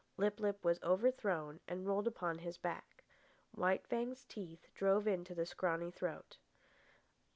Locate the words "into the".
5.07-5.45